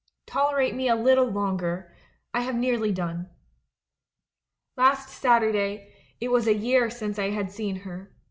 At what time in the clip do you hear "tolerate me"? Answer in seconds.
0.25-0.87